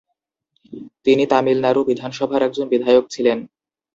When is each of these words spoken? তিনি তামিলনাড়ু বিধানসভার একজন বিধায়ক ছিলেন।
তিনি 1.05 1.23
তামিলনাড়ু 1.31 1.81
বিধানসভার 1.89 2.41
একজন 2.47 2.65
বিধায়ক 2.71 3.05
ছিলেন। 3.09 3.37